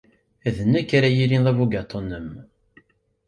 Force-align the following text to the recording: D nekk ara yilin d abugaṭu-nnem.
D 0.55 0.57
nekk 0.71 0.89
ara 0.97 1.09
yilin 1.15 1.45
d 1.45 1.47
abugaṭu-nnem. 1.51 2.29